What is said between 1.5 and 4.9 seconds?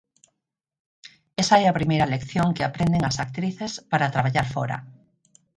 é a primeira lección que aprenden as actrices para traballar fóra.